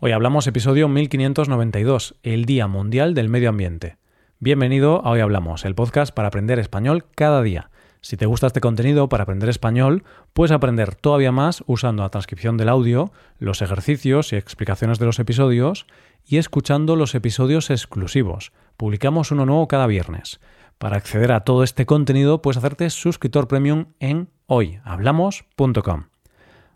Hoy 0.00 0.12
hablamos 0.12 0.46
episodio 0.46 0.86
1592, 0.86 2.14
el 2.22 2.44
Día 2.44 2.68
Mundial 2.68 3.14
del 3.14 3.28
Medio 3.28 3.48
Ambiente. 3.48 3.96
Bienvenido 4.38 5.04
a 5.04 5.10
Hoy 5.10 5.18
Hablamos, 5.18 5.64
el 5.64 5.74
podcast 5.74 6.14
para 6.14 6.28
aprender 6.28 6.60
español 6.60 7.06
cada 7.16 7.42
día. 7.42 7.70
Si 8.00 8.16
te 8.16 8.24
gusta 8.24 8.46
este 8.46 8.60
contenido 8.60 9.08
para 9.08 9.24
aprender 9.24 9.48
español, 9.48 10.04
puedes 10.34 10.52
aprender 10.52 10.94
todavía 10.94 11.32
más 11.32 11.64
usando 11.66 12.04
la 12.04 12.10
transcripción 12.10 12.56
del 12.56 12.68
audio, 12.68 13.10
los 13.40 13.60
ejercicios 13.60 14.32
y 14.32 14.36
explicaciones 14.36 15.00
de 15.00 15.06
los 15.06 15.18
episodios 15.18 15.88
y 16.24 16.36
escuchando 16.36 16.94
los 16.94 17.16
episodios 17.16 17.68
exclusivos. 17.68 18.52
Publicamos 18.76 19.32
uno 19.32 19.46
nuevo 19.46 19.66
cada 19.66 19.88
viernes. 19.88 20.38
Para 20.78 20.98
acceder 20.98 21.32
a 21.32 21.40
todo 21.40 21.64
este 21.64 21.86
contenido 21.86 22.40
puedes 22.40 22.58
hacerte 22.58 22.88
suscriptor 22.90 23.48
premium 23.48 23.86
en 23.98 24.28
hoyhablamos.com. 24.46 26.04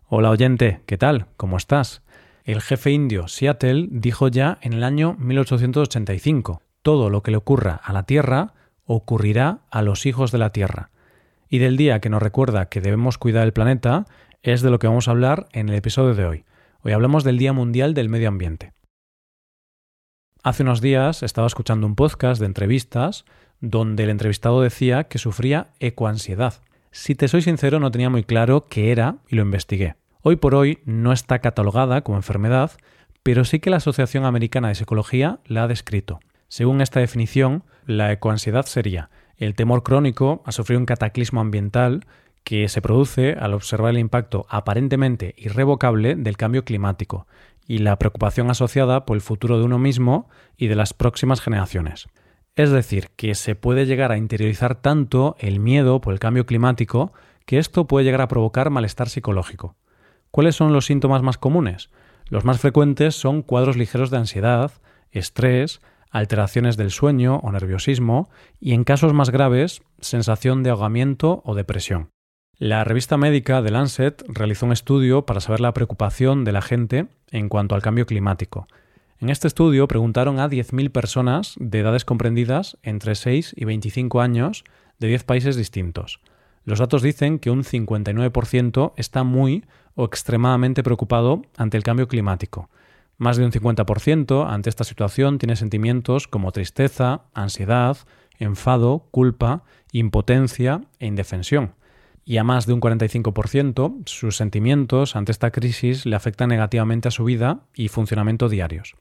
Hola 0.09 0.29
oyente, 0.29 0.81
¿qué 0.85 0.97
tal? 0.97 1.27
¿Cómo 1.37 1.55
estás? 1.55 2.03
El 2.43 2.61
jefe 2.61 2.91
indio 2.91 3.29
Seattle 3.29 3.87
dijo 3.89 4.27
ya 4.27 4.57
en 4.61 4.73
el 4.73 4.83
año 4.83 5.15
1885, 5.17 6.61
todo 6.81 7.09
lo 7.09 7.23
que 7.23 7.31
le 7.31 7.37
ocurra 7.37 7.79
a 7.81 7.93
la 7.93 8.03
Tierra 8.03 8.53
ocurrirá 8.83 9.59
a 9.71 9.81
los 9.81 10.05
hijos 10.05 10.33
de 10.33 10.39
la 10.39 10.51
Tierra. 10.51 10.89
Y 11.47 11.59
del 11.59 11.77
día 11.77 12.01
que 12.01 12.09
nos 12.09 12.21
recuerda 12.21 12.67
que 12.67 12.81
debemos 12.81 13.17
cuidar 13.17 13.45
el 13.45 13.53
planeta 13.53 14.07
es 14.41 14.61
de 14.61 14.71
lo 14.71 14.79
que 14.79 14.87
vamos 14.87 15.07
a 15.07 15.11
hablar 15.11 15.47
en 15.53 15.69
el 15.69 15.75
episodio 15.75 16.15
de 16.15 16.25
hoy. 16.25 16.45
Hoy 16.81 16.91
hablamos 16.91 17.23
del 17.23 17.37
Día 17.37 17.53
Mundial 17.53 17.93
del 17.93 18.09
Medio 18.09 18.27
Ambiente. 18.27 18.73
Hace 20.43 20.63
unos 20.63 20.81
días 20.81 21.23
estaba 21.23 21.47
escuchando 21.47 21.87
un 21.87 21.95
podcast 21.95 22.41
de 22.41 22.47
entrevistas 22.47 23.23
donde 23.61 24.03
el 24.03 24.09
entrevistado 24.09 24.61
decía 24.61 25.05
que 25.05 25.17
sufría 25.17 25.69
ecoansiedad. 25.79 26.55
Si 26.91 27.15
te 27.15 27.29
soy 27.29 27.41
sincero, 27.41 27.79
no 27.79 27.89
tenía 27.89 28.09
muy 28.09 28.25
claro 28.25 28.65
qué 28.69 28.91
era 28.91 29.19
y 29.29 29.37
lo 29.37 29.43
investigué. 29.43 29.95
Hoy 30.25 30.37
por 30.37 30.55
hoy 30.55 30.79
no 30.85 31.11
está 31.11 31.39
catalogada 31.39 32.01
como 32.01 32.17
enfermedad, 32.17 32.71
pero 33.23 33.43
sí 33.43 33.59
que 33.59 33.69
la 33.69 33.75
Asociación 33.77 34.23
Americana 34.23 34.69
de 34.69 34.75
Psicología 34.75 35.39
la 35.45 35.63
ha 35.63 35.67
descrito. 35.67 36.21
Según 36.47 36.79
esta 36.79 37.01
definición, 37.01 37.65
la 37.85 38.09
ecoansiedad 38.13 38.65
sería 38.65 39.09
el 39.35 39.53
temor 39.53 39.83
crónico 39.83 40.41
a 40.45 40.53
sufrir 40.53 40.79
un 40.79 40.85
cataclismo 40.85 41.41
ambiental 41.41 42.05
que 42.45 42.69
se 42.69 42.81
produce 42.81 43.33
al 43.33 43.53
observar 43.53 43.89
el 43.89 43.97
impacto 43.97 44.45
aparentemente 44.47 45.35
irrevocable 45.37 46.15
del 46.15 46.37
cambio 46.37 46.63
climático 46.63 47.27
y 47.67 47.79
la 47.79 47.99
preocupación 47.99 48.49
asociada 48.49 49.05
por 49.05 49.17
el 49.17 49.21
futuro 49.21 49.57
de 49.57 49.65
uno 49.65 49.77
mismo 49.77 50.29
y 50.55 50.67
de 50.67 50.75
las 50.75 50.93
próximas 50.93 51.41
generaciones. 51.41 52.07
Es 52.55 52.71
decir, 52.71 53.09
que 53.17 53.35
se 53.35 53.55
puede 53.55 53.85
llegar 53.85 54.13
a 54.13 54.17
interiorizar 54.17 54.75
tanto 54.75 55.35
el 55.39 55.59
miedo 55.59 55.99
por 55.99 56.13
el 56.13 56.19
cambio 56.21 56.45
climático 56.45 57.11
que 57.45 57.57
esto 57.57 57.87
puede 57.87 58.05
llegar 58.05 58.21
a 58.21 58.29
provocar 58.29 58.69
malestar 58.69 59.09
psicológico. 59.09 59.75
¿Cuáles 60.33 60.55
son 60.55 60.73
los 60.73 60.87
síntomas 60.87 61.21
más 61.21 61.37
comunes? 61.37 61.91
Los 62.27 62.43
más 62.43 62.59
frecuentes 62.59 63.13
son 63.13 63.43
cuadros 63.43 63.77
ligeros 63.77 64.09
de 64.09 64.17
ansiedad, 64.17 64.71
estrés, 65.11 65.79
alteraciones 66.09 66.75
del 66.75 66.89
sueño 66.89 67.35
o 67.43 67.51
nerviosismo 67.51 68.31
y 68.59 68.73
en 68.73 68.83
casos 68.83 69.13
más 69.13 69.29
graves, 69.29 69.83
sensación 69.99 70.63
de 70.63 70.71
ahogamiento 70.71 71.43
o 71.45 71.53
depresión. 71.53 72.09
La 72.57 72.83
revista 72.83 73.15
médica 73.15 73.61
The 73.61 73.69
Lancet 73.69 74.23
realizó 74.27 74.65
un 74.65 74.71
estudio 74.71 75.27
para 75.27 75.39
saber 75.39 75.59
la 75.59 75.75
preocupación 75.75 76.45
de 76.45 76.51
la 76.51 76.63
gente 76.63 77.05
en 77.29 77.47
cuanto 77.47 77.75
al 77.75 77.83
cambio 77.83 78.07
climático. 78.07 78.65
En 79.19 79.29
este 79.29 79.47
estudio 79.47 79.87
preguntaron 79.87 80.39
a 80.39 80.49
10.000 80.49 80.91
personas 80.91 81.53
de 81.59 81.81
edades 81.81 82.05
comprendidas 82.05 82.79
entre 82.81 83.13
6 83.13 83.53
y 83.55 83.65
25 83.65 84.19
años 84.19 84.63
de 84.97 85.09
10 85.09 85.25
países 85.25 85.55
distintos. 85.57 86.21
Los 86.65 86.79
datos 86.79 87.01
dicen 87.01 87.39
que 87.39 87.51
un 87.51 87.63
59% 87.63 88.93
está 88.95 89.23
muy 89.23 89.65
o 89.95 90.05
extremadamente 90.05 90.83
preocupado 90.83 91.41
ante 91.57 91.77
el 91.77 91.83
cambio 91.83 92.07
climático. 92.07 92.69
Más 93.17 93.37
de 93.37 93.45
un 93.45 93.51
50% 93.51 94.47
ante 94.49 94.69
esta 94.69 94.83
situación 94.83 95.37
tiene 95.37 95.55
sentimientos 95.55 96.27
como 96.27 96.51
tristeza, 96.51 97.23
ansiedad, 97.33 97.97
enfado, 98.39 99.07
culpa, 99.11 99.63
impotencia 99.91 100.81
e 100.99 101.07
indefensión. 101.07 101.75
Y 102.25 102.37
a 102.37 102.43
más 102.43 102.65
de 102.65 102.73
un 102.73 102.81
45% 102.81 104.03
sus 104.05 104.37
sentimientos 104.37 105.15
ante 105.15 105.31
esta 105.31 105.51
crisis 105.51 106.05
le 106.05 106.15
afectan 106.15 106.49
negativamente 106.49 107.09
a 107.09 107.11
su 107.11 107.25
vida 107.25 107.59
y 107.75 107.89
funcionamiento 107.89 108.49
diarios. 108.49 108.95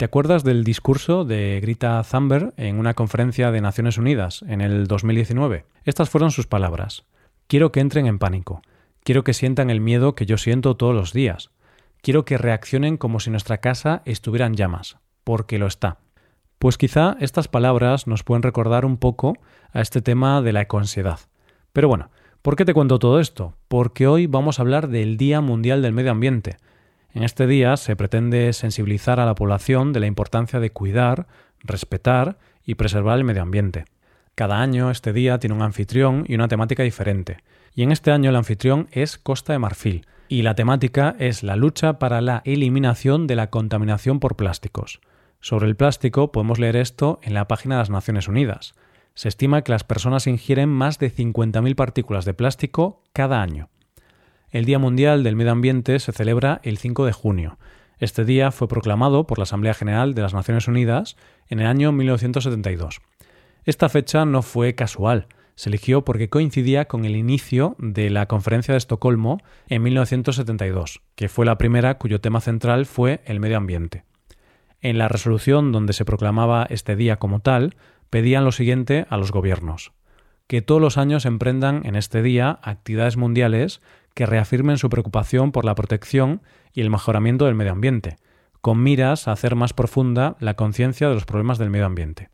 ¿Te 0.00 0.06
acuerdas 0.06 0.44
del 0.44 0.64
discurso 0.64 1.26
de 1.26 1.60
Greta 1.60 2.02
Thunberg 2.10 2.54
en 2.56 2.78
una 2.78 2.94
conferencia 2.94 3.50
de 3.50 3.60
Naciones 3.60 3.98
Unidas 3.98 4.42
en 4.48 4.62
el 4.62 4.86
2019? 4.86 5.66
Estas 5.84 6.08
fueron 6.08 6.30
sus 6.30 6.46
palabras. 6.46 7.04
Quiero 7.48 7.70
que 7.70 7.80
entren 7.80 8.06
en 8.06 8.18
pánico. 8.18 8.62
Quiero 9.04 9.24
que 9.24 9.34
sientan 9.34 9.68
el 9.68 9.82
miedo 9.82 10.14
que 10.14 10.24
yo 10.24 10.38
siento 10.38 10.74
todos 10.74 10.94
los 10.94 11.12
días. 11.12 11.50
Quiero 12.00 12.24
que 12.24 12.38
reaccionen 12.38 12.96
como 12.96 13.20
si 13.20 13.28
nuestra 13.28 13.58
casa 13.58 14.00
estuviera 14.06 14.46
en 14.46 14.54
llamas, 14.54 14.96
porque 15.22 15.58
lo 15.58 15.66
está. 15.66 15.98
Pues 16.58 16.78
quizá 16.78 17.18
estas 17.20 17.48
palabras 17.48 18.06
nos 18.06 18.22
pueden 18.22 18.42
recordar 18.42 18.86
un 18.86 18.96
poco 18.96 19.34
a 19.70 19.82
este 19.82 20.00
tema 20.00 20.40
de 20.40 20.54
la 20.54 20.62
ecoansiedad. 20.62 21.20
Pero 21.74 21.88
bueno, 21.88 22.08
¿por 22.40 22.56
qué 22.56 22.64
te 22.64 22.72
cuento 22.72 22.98
todo 22.98 23.20
esto? 23.20 23.52
Porque 23.68 24.06
hoy 24.06 24.26
vamos 24.26 24.58
a 24.58 24.62
hablar 24.62 24.88
del 24.88 25.18
Día 25.18 25.42
Mundial 25.42 25.82
del 25.82 25.92
Medio 25.92 26.12
Ambiente, 26.12 26.56
en 27.14 27.22
este 27.22 27.46
día 27.46 27.76
se 27.76 27.96
pretende 27.96 28.52
sensibilizar 28.52 29.20
a 29.20 29.26
la 29.26 29.34
población 29.34 29.92
de 29.92 30.00
la 30.00 30.06
importancia 30.06 30.60
de 30.60 30.70
cuidar, 30.70 31.26
respetar 31.60 32.38
y 32.64 32.76
preservar 32.76 33.18
el 33.18 33.24
medio 33.24 33.42
ambiente. 33.42 33.84
Cada 34.34 34.60
año 34.60 34.90
este 34.90 35.12
día 35.12 35.38
tiene 35.38 35.56
un 35.56 35.62
anfitrión 35.62 36.24
y 36.28 36.34
una 36.34 36.48
temática 36.48 36.82
diferente, 36.82 37.38
y 37.74 37.82
en 37.82 37.92
este 37.92 38.10
año 38.10 38.30
el 38.30 38.36
anfitrión 38.36 38.88
es 38.92 39.18
Costa 39.18 39.52
de 39.52 39.58
Marfil, 39.58 40.06
y 40.28 40.42
la 40.42 40.54
temática 40.54 41.16
es 41.18 41.42
la 41.42 41.56
lucha 41.56 41.98
para 41.98 42.20
la 42.20 42.42
eliminación 42.44 43.26
de 43.26 43.36
la 43.36 43.50
contaminación 43.50 44.20
por 44.20 44.36
plásticos. 44.36 45.00
Sobre 45.40 45.66
el 45.66 45.76
plástico 45.76 46.30
podemos 46.30 46.58
leer 46.58 46.76
esto 46.76 47.18
en 47.22 47.34
la 47.34 47.48
página 47.48 47.74
de 47.74 47.80
las 47.80 47.90
Naciones 47.90 48.28
Unidas. 48.28 48.74
Se 49.14 49.28
estima 49.28 49.62
que 49.62 49.72
las 49.72 49.84
personas 49.84 50.26
ingieren 50.26 50.68
más 50.68 50.98
de 50.98 51.12
50.000 51.12 51.74
partículas 51.74 52.24
de 52.24 52.34
plástico 52.34 53.02
cada 53.12 53.42
año. 53.42 53.68
El 54.50 54.64
Día 54.64 54.80
Mundial 54.80 55.22
del 55.22 55.36
Medio 55.36 55.52
Ambiente 55.52 56.00
se 56.00 56.10
celebra 56.10 56.60
el 56.64 56.76
5 56.76 57.06
de 57.06 57.12
junio. 57.12 57.56
Este 57.98 58.24
día 58.24 58.50
fue 58.50 58.66
proclamado 58.66 59.24
por 59.24 59.38
la 59.38 59.44
Asamblea 59.44 59.74
General 59.74 60.12
de 60.12 60.22
las 60.22 60.34
Naciones 60.34 60.66
Unidas 60.66 61.16
en 61.46 61.60
el 61.60 61.68
año 61.68 61.92
1972. 61.92 63.00
Esta 63.64 63.88
fecha 63.88 64.24
no 64.24 64.42
fue 64.42 64.74
casual, 64.74 65.28
se 65.54 65.68
eligió 65.68 66.04
porque 66.04 66.30
coincidía 66.30 66.86
con 66.86 67.04
el 67.04 67.14
inicio 67.14 67.76
de 67.78 68.10
la 68.10 68.26
Conferencia 68.26 68.72
de 68.72 68.78
Estocolmo 68.78 69.38
en 69.68 69.84
1972, 69.84 71.00
que 71.14 71.28
fue 71.28 71.46
la 71.46 71.56
primera 71.56 71.98
cuyo 71.98 72.20
tema 72.20 72.40
central 72.40 72.86
fue 72.86 73.20
el 73.26 73.38
medio 73.38 73.56
ambiente. 73.56 74.02
En 74.80 74.98
la 74.98 75.06
resolución 75.06 75.70
donde 75.70 75.92
se 75.92 76.04
proclamaba 76.04 76.66
este 76.70 76.96
día 76.96 77.20
como 77.20 77.38
tal, 77.38 77.76
pedían 78.08 78.44
lo 78.44 78.50
siguiente 78.50 79.06
a 79.10 79.16
los 79.16 79.30
gobiernos 79.30 79.92
que 80.50 80.62
todos 80.62 80.80
los 80.80 80.98
años 80.98 81.26
emprendan 81.26 81.82
en 81.86 81.94
este 81.94 82.22
día 82.22 82.58
actividades 82.64 83.16
mundiales 83.16 83.80
que 84.14 84.26
reafirmen 84.26 84.78
su 84.78 84.90
preocupación 84.90 85.52
por 85.52 85.64
la 85.64 85.74
protección 85.74 86.42
y 86.72 86.80
el 86.80 86.90
mejoramiento 86.90 87.46
del 87.46 87.54
medio 87.54 87.72
ambiente, 87.72 88.16
con 88.60 88.82
miras 88.82 89.28
a 89.28 89.32
hacer 89.32 89.56
más 89.56 89.72
profunda 89.72 90.36
la 90.40 90.54
conciencia 90.54 91.08
de 91.08 91.14
los 91.14 91.24
problemas 91.24 91.58
del 91.58 91.70
medio 91.70 91.86
ambiente. 91.86 92.30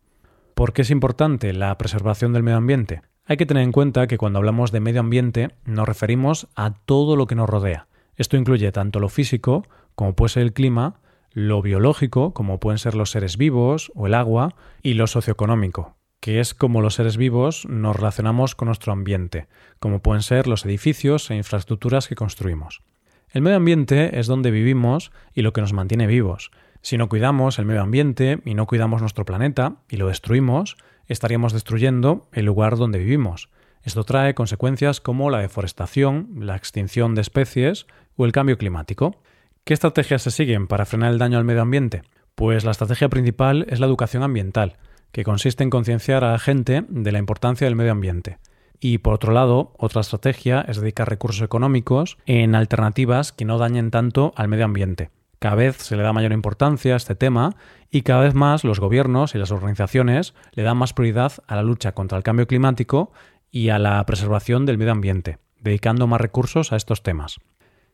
¿Por 0.54 0.72
qué 0.72 0.82
es 0.82 0.90
importante 0.90 1.52
la 1.52 1.76
preservación 1.78 2.32
del 2.32 2.42
medio 2.42 2.58
ambiente? 2.58 3.02
Hay 3.26 3.36
que 3.36 3.46
tener 3.46 3.62
en 3.62 3.72
cuenta 3.72 4.06
que 4.06 4.18
cuando 4.18 4.38
hablamos 4.38 4.72
de 4.72 4.80
medio 4.80 5.00
ambiente 5.00 5.50
nos 5.64 5.86
referimos 5.86 6.48
a 6.54 6.72
todo 6.72 7.16
lo 7.16 7.26
que 7.26 7.34
nos 7.34 7.50
rodea. 7.50 7.88
Esto 8.16 8.36
incluye 8.36 8.72
tanto 8.72 9.00
lo 9.00 9.08
físico, 9.08 9.66
como 9.94 10.14
puede 10.14 10.30
ser 10.30 10.42
el 10.44 10.52
clima, 10.52 11.00
lo 11.32 11.60
biológico, 11.60 12.32
como 12.32 12.60
pueden 12.60 12.78
ser 12.78 12.94
los 12.94 13.10
seres 13.10 13.36
vivos 13.36 13.92
o 13.94 14.06
el 14.06 14.14
agua, 14.14 14.54
y 14.82 14.94
lo 14.94 15.06
socioeconómico, 15.06 15.95
que 16.26 16.40
es 16.40 16.54
como 16.54 16.82
los 16.82 16.96
seres 16.96 17.16
vivos 17.16 17.66
nos 17.68 17.94
relacionamos 17.94 18.56
con 18.56 18.66
nuestro 18.66 18.92
ambiente, 18.92 19.46
como 19.78 20.02
pueden 20.02 20.22
ser 20.22 20.48
los 20.48 20.64
edificios 20.64 21.30
e 21.30 21.36
infraestructuras 21.36 22.08
que 22.08 22.16
construimos. 22.16 22.82
El 23.30 23.42
medio 23.42 23.58
ambiente 23.58 24.18
es 24.18 24.26
donde 24.26 24.50
vivimos 24.50 25.12
y 25.34 25.42
lo 25.42 25.52
que 25.52 25.60
nos 25.60 25.72
mantiene 25.72 26.08
vivos. 26.08 26.50
Si 26.82 26.98
no 26.98 27.08
cuidamos 27.08 27.60
el 27.60 27.64
medio 27.64 27.82
ambiente 27.82 28.40
y 28.44 28.54
no 28.54 28.66
cuidamos 28.66 29.02
nuestro 29.02 29.24
planeta 29.24 29.76
y 29.88 29.98
lo 29.98 30.08
destruimos, 30.08 30.76
estaríamos 31.06 31.52
destruyendo 31.52 32.26
el 32.32 32.46
lugar 32.46 32.76
donde 32.76 32.98
vivimos. 32.98 33.48
Esto 33.84 34.02
trae 34.02 34.34
consecuencias 34.34 35.00
como 35.00 35.30
la 35.30 35.38
deforestación, 35.38 36.30
la 36.40 36.56
extinción 36.56 37.14
de 37.14 37.20
especies 37.20 37.86
o 38.16 38.24
el 38.24 38.32
cambio 38.32 38.58
climático. 38.58 39.22
¿Qué 39.62 39.74
estrategias 39.74 40.22
se 40.22 40.32
siguen 40.32 40.66
para 40.66 40.86
frenar 40.86 41.12
el 41.12 41.18
daño 41.18 41.38
al 41.38 41.44
medio 41.44 41.62
ambiente? 41.62 42.02
Pues 42.34 42.64
la 42.64 42.72
estrategia 42.72 43.08
principal 43.08 43.64
es 43.68 43.78
la 43.78 43.86
educación 43.86 44.24
ambiental, 44.24 44.76
que 45.16 45.24
consiste 45.24 45.64
en 45.64 45.70
concienciar 45.70 46.24
a 46.24 46.32
la 46.32 46.38
gente 46.38 46.84
de 46.90 47.10
la 47.10 47.18
importancia 47.18 47.66
del 47.66 47.74
medio 47.74 47.92
ambiente. 47.92 48.36
Y 48.80 48.98
por 48.98 49.14
otro 49.14 49.32
lado, 49.32 49.72
otra 49.78 50.02
estrategia 50.02 50.60
es 50.68 50.78
dedicar 50.78 51.08
recursos 51.08 51.40
económicos 51.40 52.18
en 52.26 52.54
alternativas 52.54 53.32
que 53.32 53.46
no 53.46 53.56
dañen 53.56 53.90
tanto 53.90 54.34
al 54.36 54.48
medio 54.48 54.66
ambiente. 54.66 55.08
Cada 55.38 55.54
vez 55.54 55.78
se 55.78 55.96
le 55.96 56.02
da 56.02 56.12
mayor 56.12 56.32
importancia 56.32 56.92
a 56.92 56.98
este 56.98 57.14
tema 57.14 57.56
y 57.90 58.02
cada 58.02 58.24
vez 58.24 58.34
más 58.34 58.62
los 58.62 58.78
gobiernos 58.78 59.34
y 59.34 59.38
las 59.38 59.52
organizaciones 59.52 60.34
le 60.52 60.64
dan 60.64 60.76
más 60.76 60.92
prioridad 60.92 61.32
a 61.46 61.56
la 61.56 61.62
lucha 61.62 61.92
contra 61.92 62.18
el 62.18 62.22
cambio 62.22 62.46
climático 62.46 63.10
y 63.50 63.70
a 63.70 63.78
la 63.78 64.04
preservación 64.04 64.66
del 64.66 64.76
medio 64.76 64.92
ambiente, 64.92 65.38
dedicando 65.62 66.06
más 66.06 66.20
recursos 66.20 66.74
a 66.74 66.76
estos 66.76 67.02
temas. 67.02 67.40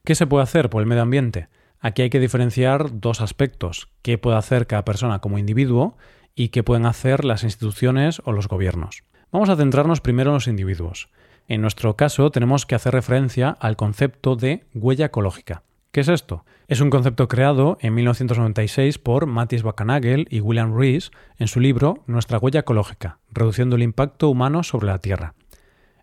¿Qué 0.04 0.16
se 0.16 0.26
puede 0.26 0.42
hacer 0.42 0.70
por 0.70 0.82
el 0.82 0.88
medio 0.88 1.02
ambiente? 1.02 1.46
Aquí 1.78 2.02
hay 2.02 2.10
que 2.10 2.20
diferenciar 2.20 3.00
dos 3.00 3.20
aspectos, 3.20 3.88
qué 4.02 4.18
puede 4.18 4.38
hacer 4.38 4.66
cada 4.66 4.84
persona 4.84 5.20
como 5.20 5.38
individuo 5.38 5.96
y 6.34 6.48
qué 6.48 6.62
pueden 6.62 6.86
hacer 6.86 7.24
las 7.24 7.44
instituciones 7.44 8.22
o 8.24 8.32
los 8.32 8.48
gobiernos. 8.48 9.04
Vamos 9.30 9.48
a 9.48 9.56
centrarnos 9.56 10.00
primero 10.00 10.30
en 10.30 10.34
los 10.34 10.48
individuos. 10.48 11.08
En 11.48 11.60
nuestro 11.60 11.96
caso 11.96 12.30
tenemos 12.30 12.66
que 12.66 12.74
hacer 12.74 12.92
referencia 12.92 13.50
al 13.60 13.76
concepto 13.76 14.36
de 14.36 14.64
huella 14.74 15.06
ecológica. 15.06 15.62
¿Qué 15.90 16.00
es 16.00 16.08
esto? 16.08 16.44
Es 16.68 16.80
un 16.80 16.88
concepto 16.88 17.28
creado 17.28 17.76
en 17.80 17.92
1996 17.94 18.98
por 18.98 19.26
Matthias 19.26 19.62
Bacanagel 19.62 20.26
y 20.30 20.40
William 20.40 20.74
Rees 20.74 21.10
en 21.38 21.48
su 21.48 21.60
libro 21.60 22.02
Nuestra 22.06 22.38
huella 22.38 22.60
ecológica, 22.60 23.18
reduciendo 23.30 23.76
el 23.76 23.82
impacto 23.82 24.30
humano 24.30 24.62
sobre 24.62 24.86
la 24.86 25.00
Tierra. 25.00 25.34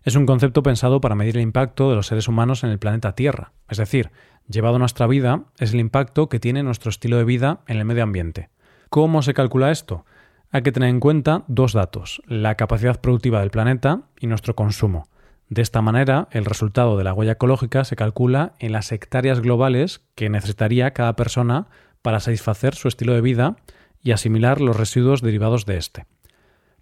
Es 0.04 0.14
un 0.14 0.26
concepto 0.26 0.62
pensado 0.62 1.00
para 1.00 1.16
medir 1.16 1.36
el 1.36 1.42
impacto 1.42 1.90
de 1.90 1.96
los 1.96 2.06
seres 2.06 2.28
humanos 2.28 2.62
en 2.62 2.70
el 2.70 2.78
planeta 2.78 3.16
Tierra, 3.16 3.52
es 3.68 3.78
decir, 3.78 4.12
llevado 4.48 4.76
a 4.76 4.78
nuestra 4.78 5.06
vida 5.06 5.44
es 5.58 5.72
el 5.72 5.80
impacto 5.80 6.28
que 6.28 6.40
tiene 6.40 6.62
nuestro 6.62 6.90
estilo 6.90 7.16
de 7.16 7.24
vida 7.24 7.60
en 7.66 7.78
el 7.78 7.84
medio 7.84 8.04
ambiente. 8.04 8.48
¿Cómo 8.90 9.22
se 9.22 9.34
calcula 9.34 9.70
esto? 9.70 10.04
Hay 10.52 10.62
que 10.62 10.72
tener 10.72 10.88
en 10.88 10.98
cuenta 10.98 11.44
dos 11.46 11.74
datos, 11.74 12.22
la 12.26 12.56
capacidad 12.56 13.00
productiva 13.00 13.38
del 13.38 13.52
planeta 13.52 14.02
y 14.18 14.26
nuestro 14.26 14.56
consumo. 14.56 15.06
De 15.48 15.62
esta 15.62 15.80
manera, 15.80 16.26
el 16.32 16.44
resultado 16.44 16.98
de 16.98 17.04
la 17.04 17.14
huella 17.14 17.32
ecológica 17.32 17.84
se 17.84 17.94
calcula 17.94 18.54
en 18.58 18.72
las 18.72 18.90
hectáreas 18.90 19.40
globales 19.40 20.00
que 20.16 20.28
necesitaría 20.28 20.92
cada 20.92 21.14
persona 21.14 21.68
para 22.02 22.18
satisfacer 22.18 22.74
su 22.74 22.88
estilo 22.88 23.14
de 23.14 23.20
vida 23.20 23.56
y 24.02 24.10
asimilar 24.10 24.60
los 24.60 24.76
residuos 24.76 25.22
derivados 25.22 25.66
de 25.66 25.76
este. 25.76 26.06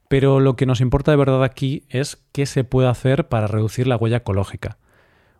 Pero 0.08 0.40
lo 0.40 0.56
que 0.56 0.64
nos 0.64 0.80
importa 0.80 1.10
de 1.10 1.18
verdad 1.18 1.44
aquí 1.44 1.84
es 1.90 2.24
qué 2.32 2.46
se 2.46 2.64
puede 2.64 2.88
hacer 2.88 3.28
para 3.28 3.48
reducir 3.48 3.86
la 3.86 3.96
huella 3.96 4.18
ecológica. 4.18 4.78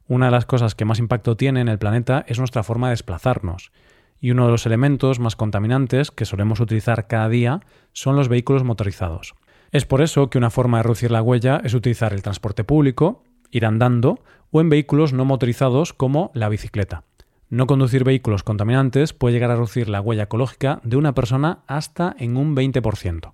Una 0.06 0.26
de 0.26 0.32
las 0.32 0.44
cosas 0.44 0.74
que 0.74 0.84
más 0.84 0.98
impacto 0.98 1.34
tiene 1.38 1.62
en 1.62 1.68
el 1.68 1.78
planeta 1.78 2.26
es 2.28 2.38
nuestra 2.38 2.62
forma 2.62 2.88
de 2.88 2.92
desplazarnos, 2.92 3.72
y 4.20 4.30
uno 4.30 4.46
de 4.46 4.52
los 4.52 4.66
elementos 4.66 5.20
más 5.20 5.36
contaminantes 5.36 6.10
que 6.10 6.24
solemos 6.24 6.60
utilizar 6.60 7.06
cada 7.06 7.28
día 7.28 7.60
son 7.92 8.16
los 8.16 8.28
vehículos 8.28 8.64
motorizados. 8.64 9.34
Es 9.70 9.84
por 9.84 10.00
eso 10.00 10.30
que 10.30 10.38
una 10.38 10.50
forma 10.50 10.78
de 10.78 10.84
reducir 10.84 11.10
la 11.10 11.22
huella 11.22 11.60
es 11.62 11.74
utilizar 11.74 12.12
el 12.12 12.22
transporte 12.22 12.64
público, 12.64 13.22
ir 13.50 13.66
andando 13.66 14.20
o 14.50 14.60
en 14.60 14.70
vehículos 14.70 15.12
no 15.12 15.24
motorizados 15.24 15.92
como 15.92 16.30
la 16.34 16.48
bicicleta. 16.48 17.04
No 17.50 17.66
conducir 17.66 18.04
vehículos 18.04 18.42
contaminantes 18.42 19.12
puede 19.12 19.34
llegar 19.34 19.50
a 19.50 19.54
reducir 19.54 19.88
la 19.88 20.00
huella 20.00 20.24
ecológica 20.24 20.80
de 20.84 20.96
una 20.96 21.14
persona 21.14 21.60
hasta 21.66 22.14
en 22.18 22.36
un 22.36 22.54
20%. 22.54 23.32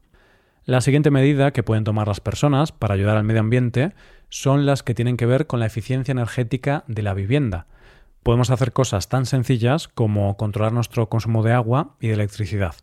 La 0.66 0.80
siguiente 0.80 1.10
medida 1.10 1.52
que 1.52 1.62
pueden 1.62 1.84
tomar 1.84 2.08
las 2.08 2.20
personas 2.20 2.72
para 2.72 2.94
ayudar 2.94 3.16
al 3.16 3.24
medio 3.24 3.40
ambiente 3.40 3.92
son 4.28 4.66
las 4.66 4.82
que 4.82 4.94
tienen 4.94 5.16
que 5.16 5.26
ver 5.26 5.46
con 5.46 5.60
la 5.60 5.66
eficiencia 5.66 6.12
energética 6.12 6.84
de 6.86 7.02
la 7.02 7.12
vivienda. 7.12 7.66
Podemos 8.24 8.48
hacer 8.48 8.72
cosas 8.72 9.10
tan 9.10 9.26
sencillas 9.26 9.86
como 9.86 10.38
controlar 10.38 10.72
nuestro 10.72 11.10
consumo 11.10 11.42
de 11.42 11.52
agua 11.52 11.94
y 12.00 12.08
de 12.08 12.14
electricidad. 12.14 12.74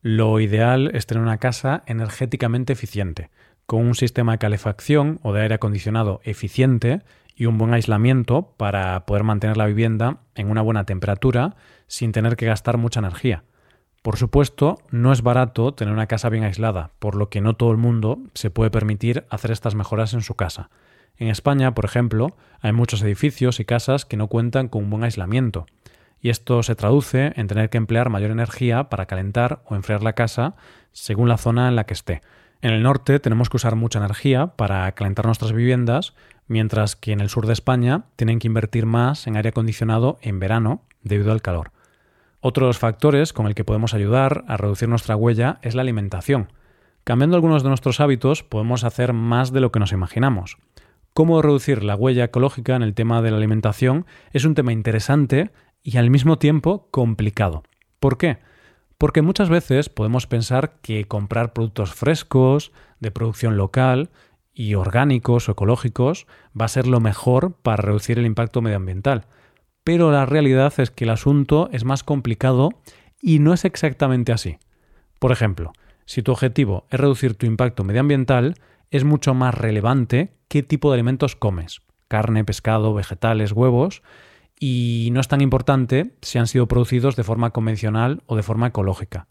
Lo 0.00 0.38
ideal 0.38 0.92
es 0.94 1.06
tener 1.06 1.24
una 1.24 1.38
casa 1.38 1.82
energéticamente 1.86 2.72
eficiente, 2.72 3.30
con 3.66 3.84
un 3.84 3.96
sistema 3.96 4.30
de 4.30 4.38
calefacción 4.38 5.18
o 5.24 5.32
de 5.32 5.42
aire 5.42 5.56
acondicionado 5.56 6.20
eficiente 6.22 7.02
y 7.34 7.46
un 7.46 7.58
buen 7.58 7.74
aislamiento 7.74 8.54
para 8.56 9.04
poder 9.06 9.24
mantener 9.24 9.56
la 9.56 9.66
vivienda 9.66 10.20
en 10.36 10.52
una 10.52 10.62
buena 10.62 10.84
temperatura 10.84 11.56
sin 11.88 12.12
tener 12.12 12.36
que 12.36 12.46
gastar 12.46 12.78
mucha 12.78 13.00
energía. 13.00 13.42
Por 14.02 14.16
supuesto, 14.16 14.78
no 14.92 15.12
es 15.12 15.22
barato 15.22 15.74
tener 15.74 15.92
una 15.92 16.06
casa 16.06 16.28
bien 16.28 16.44
aislada, 16.44 16.92
por 17.00 17.16
lo 17.16 17.28
que 17.28 17.40
no 17.40 17.54
todo 17.54 17.72
el 17.72 17.76
mundo 17.76 18.20
se 18.34 18.50
puede 18.50 18.70
permitir 18.70 19.26
hacer 19.30 19.50
estas 19.50 19.74
mejoras 19.74 20.14
en 20.14 20.22
su 20.22 20.36
casa. 20.36 20.70
En 21.18 21.28
España, 21.28 21.74
por 21.74 21.84
ejemplo, 21.84 22.36
hay 22.60 22.72
muchos 22.72 23.02
edificios 23.02 23.60
y 23.60 23.64
casas 23.64 24.04
que 24.04 24.16
no 24.16 24.28
cuentan 24.28 24.68
con 24.68 24.84
un 24.84 24.90
buen 24.90 25.04
aislamiento, 25.04 25.66
y 26.20 26.30
esto 26.30 26.62
se 26.62 26.74
traduce 26.74 27.32
en 27.36 27.46
tener 27.46 27.70
que 27.70 27.78
emplear 27.78 28.10
mayor 28.10 28.30
energía 28.30 28.88
para 28.88 29.06
calentar 29.06 29.62
o 29.66 29.76
enfriar 29.76 30.02
la 30.02 30.14
casa 30.14 30.56
según 30.92 31.28
la 31.28 31.38
zona 31.38 31.68
en 31.68 31.76
la 31.76 31.84
que 31.84 31.94
esté. 31.94 32.22
En 32.62 32.72
el 32.72 32.82
norte 32.82 33.20
tenemos 33.20 33.48
que 33.50 33.58
usar 33.58 33.76
mucha 33.76 33.98
energía 33.98 34.48
para 34.48 34.90
calentar 34.92 35.26
nuestras 35.26 35.52
viviendas, 35.52 36.14
mientras 36.48 36.96
que 36.96 37.12
en 37.12 37.20
el 37.20 37.28
sur 37.28 37.46
de 37.46 37.52
España 37.52 38.04
tienen 38.16 38.38
que 38.38 38.46
invertir 38.46 38.86
más 38.86 39.26
en 39.26 39.36
aire 39.36 39.50
acondicionado 39.50 40.18
en 40.22 40.40
verano 40.40 40.82
debido 41.02 41.32
al 41.32 41.42
calor. 41.42 41.72
Otro 42.40 42.66
de 42.66 42.70
los 42.70 42.78
factores 42.78 43.32
con 43.32 43.46
el 43.46 43.54
que 43.54 43.64
podemos 43.64 43.94
ayudar 43.94 44.44
a 44.48 44.56
reducir 44.56 44.88
nuestra 44.88 45.16
huella 45.16 45.58
es 45.62 45.74
la 45.74 45.82
alimentación. 45.82 46.52
Cambiando 47.04 47.36
algunos 47.36 47.62
de 47.62 47.68
nuestros 47.68 48.00
hábitos 48.00 48.42
podemos 48.42 48.84
hacer 48.84 49.12
más 49.12 49.52
de 49.52 49.60
lo 49.60 49.70
que 49.70 49.80
nos 49.80 49.92
imaginamos. 49.92 50.58
Cómo 51.16 51.40
reducir 51.40 51.82
la 51.82 51.96
huella 51.96 52.24
ecológica 52.24 52.76
en 52.76 52.82
el 52.82 52.92
tema 52.92 53.22
de 53.22 53.30
la 53.30 53.38
alimentación 53.38 54.04
es 54.32 54.44
un 54.44 54.54
tema 54.54 54.74
interesante 54.74 55.50
y 55.82 55.96
al 55.96 56.10
mismo 56.10 56.36
tiempo 56.36 56.88
complicado. 56.90 57.62
¿Por 58.00 58.18
qué? 58.18 58.36
Porque 58.98 59.22
muchas 59.22 59.48
veces 59.48 59.88
podemos 59.88 60.26
pensar 60.26 60.76
que 60.82 61.06
comprar 61.06 61.54
productos 61.54 61.94
frescos, 61.94 62.70
de 63.00 63.12
producción 63.12 63.56
local 63.56 64.10
y 64.52 64.74
orgánicos 64.74 65.48
o 65.48 65.52
ecológicos 65.52 66.26
va 66.48 66.66
a 66.66 66.68
ser 66.68 66.86
lo 66.86 67.00
mejor 67.00 67.54
para 67.62 67.78
reducir 67.78 68.18
el 68.18 68.26
impacto 68.26 68.60
medioambiental. 68.60 69.24
Pero 69.84 70.12
la 70.12 70.26
realidad 70.26 70.74
es 70.76 70.90
que 70.90 71.04
el 71.04 71.10
asunto 71.10 71.70
es 71.72 71.86
más 71.86 72.04
complicado 72.04 72.68
y 73.22 73.38
no 73.38 73.54
es 73.54 73.64
exactamente 73.64 74.32
así. 74.32 74.58
Por 75.18 75.32
ejemplo, 75.32 75.72
si 76.04 76.22
tu 76.22 76.32
objetivo 76.32 76.86
es 76.90 77.00
reducir 77.00 77.36
tu 77.36 77.46
impacto 77.46 77.84
medioambiental, 77.84 78.56
es 78.90 79.04
mucho 79.04 79.34
más 79.34 79.54
relevante 79.54 80.34
qué 80.48 80.62
tipo 80.62 80.90
de 80.90 80.94
alimentos 80.94 81.36
comes. 81.36 81.82
Carne, 82.08 82.44
pescado, 82.44 82.94
vegetales, 82.94 83.52
huevos, 83.52 84.02
y 84.58 85.10
no 85.12 85.20
es 85.20 85.28
tan 85.28 85.40
importante 85.40 86.14
si 86.22 86.38
han 86.38 86.46
sido 86.46 86.66
producidos 86.66 87.16
de 87.16 87.24
forma 87.24 87.50
convencional 87.50 88.22
o 88.26 88.36
de 88.36 88.42
forma 88.42 88.68
ecológica. 88.68 89.26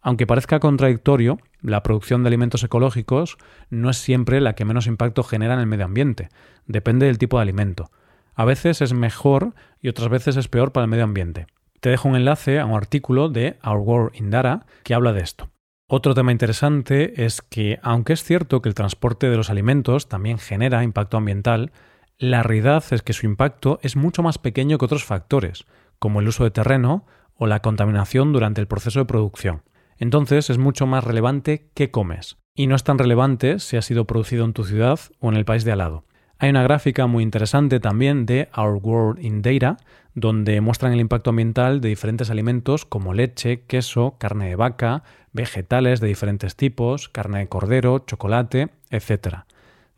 Aunque 0.00 0.26
parezca 0.26 0.60
contradictorio, 0.60 1.38
la 1.60 1.82
producción 1.82 2.22
de 2.22 2.28
alimentos 2.28 2.62
ecológicos 2.62 3.38
no 3.70 3.90
es 3.90 3.96
siempre 3.96 4.40
la 4.40 4.54
que 4.54 4.64
menos 4.64 4.86
impacto 4.86 5.22
genera 5.22 5.54
en 5.54 5.60
el 5.60 5.66
medio 5.66 5.84
ambiente, 5.84 6.28
depende 6.66 7.06
del 7.06 7.18
tipo 7.18 7.38
de 7.38 7.42
alimento. 7.42 7.90
A 8.34 8.44
veces 8.44 8.82
es 8.82 8.92
mejor 8.92 9.54
y 9.80 9.88
otras 9.88 10.08
veces 10.08 10.36
es 10.36 10.48
peor 10.48 10.72
para 10.72 10.84
el 10.84 10.90
medio 10.90 11.04
ambiente. 11.04 11.46
Te 11.80 11.90
dejo 11.90 12.08
un 12.08 12.16
enlace 12.16 12.60
a 12.60 12.66
un 12.66 12.74
artículo 12.74 13.28
de 13.28 13.58
Our 13.64 13.78
World 13.78 14.16
in 14.16 14.30
Dara 14.30 14.66
que 14.82 14.94
habla 14.94 15.12
de 15.12 15.22
esto. 15.22 15.48
Otro 15.88 16.14
tema 16.14 16.32
interesante 16.32 17.24
es 17.24 17.42
que, 17.42 17.78
aunque 17.80 18.12
es 18.12 18.24
cierto 18.24 18.60
que 18.60 18.68
el 18.68 18.74
transporte 18.74 19.30
de 19.30 19.36
los 19.36 19.50
alimentos 19.50 20.08
también 20.08 20.38
genera 20.38 20.82
impacto 20.82 21.16
ambiental, 21.16 21.70
la 22.18 22.42
realidad 22.42 22.82
es 22.90 23.02
que 23.02 23.12
su 23.12 23.24
impacto 23.24 23.78
es 23.82 23.94
mucho 23.94 24.24
más 24.24 24.38
pequeño 24.38 24.78
que 24.78 24.84
otros 24.84 25.04
factores, 25.04 25.64
como 26.00 26.18
el 26.18 26.26
uso 26.26 26.42
de 26.42 26.50
terreno 26.50 27.06
o 27.36 27.46
la 27.46 27.62
contaminación 27.62 28.32
durante 28.32 28.60
el 28.60 28.66
proceso 28.66 28.98
de 28.98 29.04
producción. 29.04 29.62
Entonces 29.96 30.50
es 30.50 30.58
mucho 30.58 30.88
más 30.88 31.04
relevante 31.04 31.70
qué 31.72 31.92
comes, 31.92 32.36
y 32.56 32.66
no 32.66 32.74
es 32.74 32.82
tan 32.82 32.98
relevante 32.98 33.60
si 33.60 33.76
ha 33.76 33.82
sido 33.82 34.06
producido 34.06 34.44
en 34.44 34.54
tu 34.54 34.64
ciudad 34.64 34.98
o 35.20 35.30
en 35.30 35.36
el 35.36 35.44
país 35.44 35.64
de 35.64 35.70
al 35.70 35.78
lado. 35.78 36.04
Hay 36.38 36.50
una 36.50 36.62
gráfica 36.62 37.06
muy 37.06 37.22
interesante 37.22 37.80
también 37.80 38.26
de 38.26 38.50
Our 38.54 38.78
World 38.82 39.24
in 39.24 39.40
Data, 39.40 39.78
donde 40.14 40.60
muestran 40.60 40.92
el 40.92 41.00
impacto 41.00 41.30
ambiental 41.30 41.80
de 41.80 41.88
diferentes 41.88 42.28
alimentos 42.28 42.84
como 42.84 43.14
leche, 43.14 43.62
queso, 43.62 44.16
carne 44.18 44.48
de 44.48 44.56
vaca, 44.56 45.02
vegetales 45.32 46.00
de 46.00 46.08
diferentes 46.08 46.54
tipos, 46.54 47.08
carne 47.08 47.38
de 47.38 47.48
cordero, 47.48 48.00
chocolate, 48.00 48.68
etc. 48.90 49.44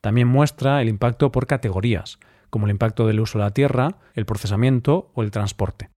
También 0.00 0.28
muestra 0.28 0.80
el 0.80 0.88
impacto 0.88 1.32
por 1.32 1.48
categorías, 1.48 2.20
como 2.50 2.66
el 2.66 2.70
impacto 2.70 3.08
del 3.08 3.18
uso 3.18 3.38
de 3.38 3.44
la 3.44 3.50
tierra, 3.50 3.96
el 4.14 4.24
procesamiento 4.24 5.10
o 5.14 5.22
el 5.24 5.32
transporte. 5.32 5.90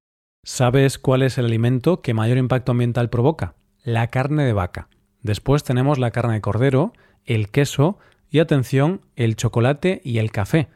¿Sabes 0.44 0.98
cuál 0.98 1.22
es 1.22 1.38
el 1.38 1.46
alimento 1.46 2.02
que 2.02 2.16
mayor 2.16 2.40
impacto 2.40 2.72
ambiental 2.72 3.12
provoca? 3.12 3.54
La 3.84 4.08
carne 4.08 4.44
de 4.44 4.54
vaca. 4.54 4.88
Después 5.22 5.64
tenemos 5.64 6.00
la 6.00 6.10
carne 6.10 6.34
de 6.34 6.42
cordero, 6.42 6.94
el 7.26 7.50
queso 7.50 8.00
y 8.32 8.40
atención, 8.40 9.02
el 9.16 9.36
chocolate 9.36 10.02
y 10.04 10.18
el 10.18 10.32
café. 10.32 10.70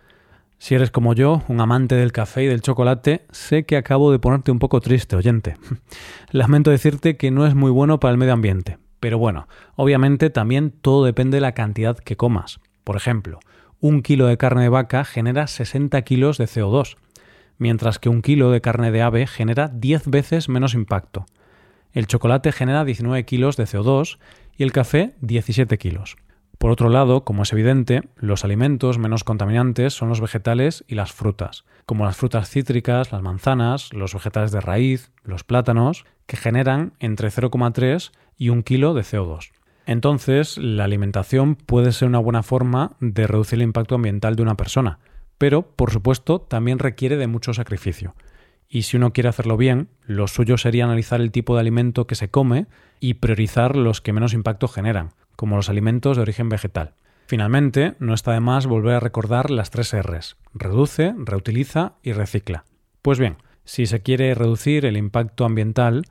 Si 0.58 0.76
eres 0.76 0.92
como 0.92 1.14
yo, 1.14 1.42
un 1.48 1.62
amante 1.62 1.96
del 1.96 2.12
café 2.12 2.44
y 2.44 2.48
del 2.48 2.62
chocolate, 2.62 3.26
sé 3.32 3.66
que 3.66 3.78
acabo 3.78 4.12
de 4.12 4.20
ponerte 4.20 4.52
un 4.52 4.60
poco 4.60 4.82
triste, 4.82 5.16
oyente. 5.16 5.56
Lamento 6.32 6.70
decirte 6.70 7.18
que 7.18 7.32
no 7.32 7.48
es 7.48 7.56
muy 7.56 7.72
bueno 7.72 8.00
para 8.00 8.12
el 8.12 8.18
medio 8.18 8.34
ambiente. 8.34 8.78
Pero 9.00 9.18
bueno, 9.18 9.48
obviamente 9.76 10.30
también 10.30 10.72
todo 10.72 11.06
depende 11.06 11.38
de 11.38 11.42
la 11.42 11.54
cantidad 11.54 11.98
que 11.98 12.18
comas. 12.18 12.60
Por 12.84 12.98
ejemplo, 12.98 13.40
un 13.80 14.02
kilo 14.02 14.28
de 14.28 14.38
carne 14.38 14.64
de 14.64 14.70
vaca 14.70 15.06
genera 15.06 15.48
60 15.48 16.02
kilos 16.02 16.38
de 16.38 16.46
CO2, 16.46 16.98
mientras 17.58 18.00
que 18.00 18.10
un 18.10 18.22
kilo 18.22 18.52
de 18.52 18.62
carne 18.62 18.92
de 18.92 19.02
ave 19.02 19.28
genera 19.28 19.70
10 19.70 20.10
veces 20.10 20.50
menos 20.50 20.74
impacto. 20.74 21.26
El 21.94 22.08
chocolate 22.08 22.52
genera 22.52 22.84
19 22.84 23.24
kilos 23.26 23.56
de 23.56 23.64
CO2 23.64 24.18
y 24.58 24.64
el 24.64 24.72
café 24.72 25.14
17 25.22 25.78
kilos. 25.78 26.18
Por 26.66 26.72
otro 26.72 26.90
lado, 26.90 27.24
como 27.26 27.44
es 27.44 27.54
evidente, 27.54 28.02
los 28.16 28.44
alimentos 28.44 28.98
menos 28.98 29.24
contaminantes 29.24 29.94
son 29.94 30.10
los 30.10 30.20
vegetales 30.20 30.84
y 30.88 30.96
las 30.96 31.14
frutas, 31.14 31.64
como 31.86 32.06
las 32.06 32.18
frutas 32.18 32.50
cítricas, 32.50 33.12
las 33.12 33.22
manzanas, 33.22 33.94
los 33.94 34.16
vegetales 34.16 34.52
de 34.52 34.62
raíz, 34.62 35.12
los 35.24 35.44
plátanos, 35.44 36.06
que 36.26 36.38
generan 36.38 36.94
entre 36.98 37.28
0,3 37.28 38.10
y 38.36 38.50
1 38.50 38.64
kilo 38.64 38.96
de 38.96 39.04
CO2. 39.04 39.52
Entonces, 39.86 40.58
la 40.58 40.86
alimentación 40.86 41.54
puede 41.54 41.92
ser 41.92 42.08
una 42.08 42.18
buena 42.18 42.42
forma 42.42 42.94
de 43.00 43.28
reducir 43.28 43.60
el 43.60 43.66
impacto 43.66 43.94
ambiental 43.94 44.36
de 44.36 44.42
una 44.42 44.58
persona, 44.58 44.98
pero, 45.38 45.68
por 45.76 45.92
supuesto, 45.92 46.42
también 46.42 46.80
requiere 46.80 47.16
de 47.16 47.28
mucho 47.28 47.54
sacrificio. 47.54 48.16
y 48.68 48.82
si 48.82 48.98
uno 48.98 49.14
quiere 49.14 49.30
hacerlo 49.30 49.56
bien, 49.56 49.90
lo 50.08 50.28
suyo 50.28 50.58
sería 50.58 50.86
analizar 50.86 51.22
el 51.22 51.32
tipo 51.32 51.54
de 51.54 51.62
alimento 51.62 52.08
que 52.08 52.16
se 52.16 52.32
come 52.32 52.66
y 53.00 53.14
priorizar 53.14 53.76
los 53.76 54.02
que 54.02 54.12
menos 54.12 54.34
impacto 54.34 54.68
generan, 54.68 55.12
como 55.36 55.56
los 55.56 55.70
alimentos 55.70 56.18
de 56.18 56.24
origen 56.24 56.50
vegetal. 56.50 56.94
Finalmente, 57.28 57.96
no 58.00 58.14
está 58.14 58.34
de 58.34 58.40
más 58.40 58.68
volver 58.68 58.96
a 58.96 59.00
recordar 59.00 59.50
las 59.50 59.72
tres 59.72 59.96
Rs, 60.00 60.38
reduce, 60.54 61.16
reutiliza 61.18 61.94
y 62.04 62.14
recicla. 62.14 62.66
Pues 63.02 63.20
bien, 63.20 63.38
si 63.64 63.88
se 63.88 64.02
quiere 64.02 64.36
reducir 64.36 64.86
el 64.86 64.96
impacto 64.96 65.46
ambiental, 65.46 66.04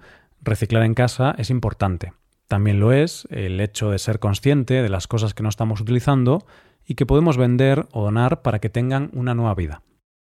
reciclar 0.43 0.83
en 0.83 0.95
casa 0.95 1.35
es 1.38 1.50
importante. 1.50 2.12
También 2.49 2.81
lo 2.81 2.93
es 2.93 3.26
el 3.31 3.61
hecho 3.61 3.90
de 3.90 3.99
ser 3.99 4.19
consciente 4.19 4.83
de 4.83 4.88
las 4.88 5.07
cosas 5.07 5.35
que 5.35 5.43
no 5.43 5.49
estamos 5.49 5.81
utilizando 5.81 6.47
y 6.85 6.95
que 6.95 7.07
podemos 7.07 7.37
vender 7.37 7.87
o 7.93 8.04
donar 8.04 8.43
para 8.43 8.59
que 8.59 8.69
tengan 8.69 9.11
una 9.12 9.35
nueva 9.35 9.54
vida. 9.54 9.83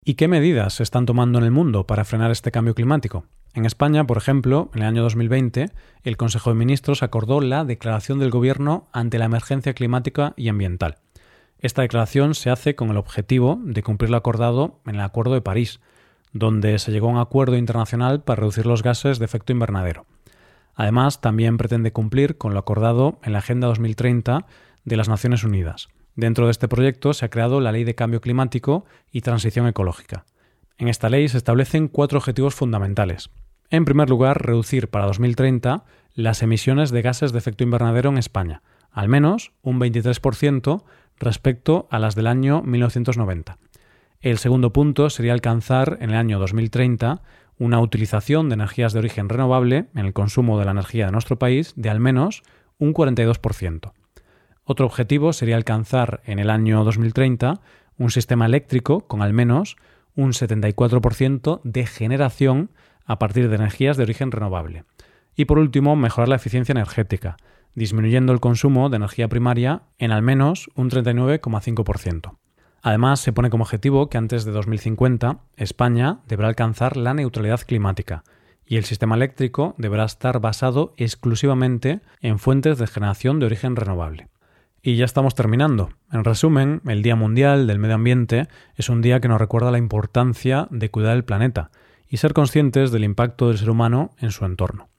¿Y 0.09 0.13
qué 0.13 0.29
medidas 0.29 0.75
se 0.75 0.83
están 0.83 1.05
tomando 1.05 1.37
en 1.37 1.43
el 1.43 1.51
mundo 1.51 1.85
para 1.85 2.05
frenar 2.05 2.31
este 2.31 2.49
cambio 2.49 2.73
climático? 2.73 3.25
En 3.53 3.65
España, 3.65 4.07
por 4.07 4.15
ejemplo, 4.15 4.71
en 4.73 4.83
el 4.83 4.87
año 4.87 5.03
2020, 5.03 5.69
el 6.01 6.15
Consejo 6.15 6.49
de 6.49 6.55
Ministros 6.55 7.03
acordó 7.03 7.41
la 7.41 7.65
declaración 7.65 8.17
del 8.17 8.29
Gobierno 8.29 8.87
ante 8.93 9.19
la 9.19 9.25
emergencia 9.25 9.73
climática 9.73 10.33
y 10.37 10.47
ambiental. 10.47 10.99
Esta 11.59 11.81
declaración 11.81 12.35
se 12.35 12.49
hace 12.49 12.73
con 12.73 12.89
el 12.89 12.95
objetivo 12.95 13.59
de 13.61 13.83
cumplir 13.83 14.09
lo 14.09 14.15
acordado 14.15 14.79
en 14.85 14.95
el 14.95 15.01
Acuerdo 15.01 15.33
de 15.33 15.41
París, 15.41 15.81
donde 16.31 16.79
se 16.79 16.93
llegó 16.93 17.09
a 17.09 17.11
un 17.11 17.19
acuerdo 17.19 17.57
internacional 17.57 18.23
para 18.23 18.39
reducir 18.39 18.65
los 18.65 18.83
gases 18.83 19.19
de 19.19 19.25
efecto 19.25 19.51
invernadero. 19.51 20.05
Además, 20.73 21.19
también 21.19 21.57
pretende 21.57 21.91
cumplir 21.91 22.37
con 22.37 22.53
lo 22.53 22.61
acordado 22.61 23.19
en 23.23 23.33
la 23.33 23.39
Agenda 23.39 23.67
2030 23.67 24.45
de 24.85 24.95
las 24.95 25.09
Naciones 25.09 25.43
Unidas. 25.43 25.89
Dentro 26.17 26.45
de 26.45 26.51
este 26.51 26.67
proyecto 26.67 27.13
se 27.13 27.25
ha 27.25 27.29
creado 27.29 27.61
la 27.61 27.71
Ley 27.71 27.83
de 27.83 27.93
Cambio 27.93 28.21
Climático 28.21 28.85
y 29.11 29.21
Transición 29.21 29.67
Ecológica. 29.67 30.25
En 30.79 30.87
esta 30.87 31.09
ley 31.09 31.29
se 31.29 31.37
establecen 31.37 31.87
cuatro 31.87 32.17
objetivos 32.17 32.55
fundamentales. 32.55 33.29
En 33.69 33.85
primer 33.85 34.09
lugar, 34.09 34.43
reducir 34.43 34.89
para 34.89 35.05
2030 35.05 35.85
las 36.15 36.41
emisiones 36.41 36.89
de 36.89 37.03
gases 37.03 37.33
de 37.33 37.37
efecto 37.37 37.63
invernadero 37.63 38.09
en 38.09 38.17
España, 38.17 38.63
al 38.89 39.09
menos 39.09 39.51
un 39.61 39.79
23% 39.79 40.83
respecto 41.19 41.87
a 41.91 41.99
las 41.99 42.15
del 42.15 42.25
año 42.25 42.63
1990. 42.63 43.59
El 44.19 44.39
segundo 44.39 44.73
punto 44.73 45.11
sería 45.11 45.33
alcanzar 45.33 45.99
en 46.01 46.09
el 46.09 46.15
año 46.15 46.39
2030 46.39 47.21
una 47.59 47.79
utilización 47.79 48.49
de 48.49 48.55
energías 48.55 48.91
de 48.91 48.99
origen 48.99 49.29
renovable 49.29 49.85
en 49.93 50.07
el 50.07 50.13
consumo 50.13 50.57
de 50.57 50.65
la 50.65 50.71
energía 50.71 51.05
de 51.05 51.11
nuestro 51.11 51.37
país 51.37 51.73
de 51.75 51.91
al 51.91 51.99
menos 51.99 52.41
un 52.79 52.95
42%. 52.95 53.91
Otro 54.69 54.85
objetivo 54.85 55.31
sería 55.31 55.55
alcanzar 55.55 56.19
en 56.25 56.39
el 56.39 56.49
año 56.49 56.83
2030 56.83 57.61
un 57.97 58.11
sistema 58.11 58.45
eléctrico 58.45 59.07
con 59.07 59.21
al 59.21 59.31
menos 59.31 59.77
un 60.13 60.33
74% 60.33 61.61
de 61.63 61.85
generación 61.85 62.71
a 63.05 63.17
partir 63.17 63.47
de 63.47 63.55
energías 63.55 63.95
de 63.95 64.03
origen 64.03 64.29
renovable. 64.29 64.83
Y 65.37 65.45
por 65.45 65.57
último, 65.57 65.95
mejorar 65.95 66.27
la 66.27 66.35
eficiencia 66.35 66.73
energética, 66.73 67.37
disminuyendo 67.75 68.33
el 68.33 68.41
consumo 68.41 68.89
de 68.89 68.97
energía 68.97 69.29
primaria 69.29 69.83
en 69.99 70.11
al 70.11 70.21
menos 70.21 70.69
un 70.75 70.89
39,5%. 70.89 72.37
Además, 72.81 73.21
se 73.21 73.31
pone 73.31 73.49
como 73.49 73.63
objetivo 73.63 74.09
que 74.09 74.17
antes 74.17 74.43
de 74.43 74.51
2050 74.51 75.39
España 75.55 76.19
deberá 76.27 76.49
alcanzar 76.49 76.97
la 76.97 77.13
neutralidad 77.13 77.61
climática 77.61 78.25
y 78.65 78.75
el 78.75 78.83
sistema 78.83 79.15
eléctrico 79.15 79.75
deberá 79.77 80.03
estar 80.03 80.41
basado 80.41 80.93
exclusivamente 80.97 82.01
en 82.19 82.37
fuentes 82.37 82.77
de 82.79 82.87
generación 82.87 83.39
de 83.39 83.45
origen 83.45 83.77
renovable. 83.77 84.27
Y 84.81 84.95
ya 84.95 85.05
estamos 85.05 85.35
terminando. 85.35 85.89
En 86.11 86.23
resumen, 86.23 86.81
el 86.85 87.01
Día 87.01 87.15
Mundial 87.15 87.67
del 87.67 87.79
Medio 87.79 87.95
Ambiente 87.95 88.47
es 88.75 88.89
un 88.89 89.01
día 89.01 89.19
que 89.19 89.27
nos 89.27 89.39
recuerda 89.39 89.71
la 89.71 89.77
importancia 89.77 90.67
de 90.69 90.89
cuidar 90.89 91.15
el 91.15 91.25
planeta 91.25 91.71
y 92.09 92.17
ser 92.17 92.33
conscientes 92.33 92.91
del 92.91 93.03
impacto 93.03 93.49
del 93.49 93.57
ser 93.57 93.69
humano 93.69 94.11
en 94.19 94.31
su 94.31 94.45
entorno. 94.45 94.89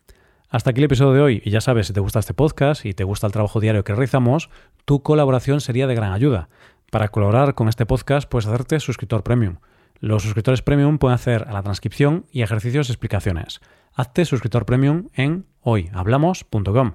Hasta 0.51 0.71
aquí 0.71 0.81
el 0.81 0.87
episodio 0.87 1.13
de 1.13 1.21
hoy 1.21 1.43
y 1.45 1.51
ya 1.51 1.61
sabes, 1.61 1.87
si 1.87 1.93
te 1.93 2.01
gusta 2.01 2.19
este 2.19 2.35
podcast 2.35 2.85
y 2.87 2.95
te 2.95 3.05
gusta 3.05 3.27
el 3.27 3.33
trabajo 3.33 3.61
diario 3.61 3.85
que 3.85 3.95
realizamos, 3.95 4.51
tu 4.85 5.03
colaboración 5.03 5.61
sería 5.61 5.87
de 5.87 5.95
gran 5.95 6.13
ayuda. 6.13 6.49
Para 6.91 7.09
colaborar 7.09 7.55
con 7.55 7.69
este 7.69 7.85
podcast 7.85 8.29
puedes 8.29 8.47
hacerte 8.47 8.81
suscriptor 8.81 9.23
premium. 9.23 9.57
Los 10.01 10.23
suscriptores 10.23 10.63
premium 10.63 10.99
pueden 10.99 11.17
hacer 11.17 11.45
a 11.49 11.53
la 11.53 11.63
transcripción 11.63 12.25
y 12.33 12.43
ejercicios 12.43 12.89
y 12.89 12.93
explicaciones. 12.93 13.61
Hazte 13.95 14.25
suscriptor 14.25 14.65
premium 14.65 15.09
en 15.13 15.45
hoyhablamos.com. 15.61 16.95